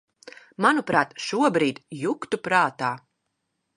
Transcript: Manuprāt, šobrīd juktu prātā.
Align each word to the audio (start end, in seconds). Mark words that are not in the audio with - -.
Manuprāt, 0.65 1.13
šobrīd 1.27 1.81
juktu 1.99 2.41
prātā. 2.49 2.91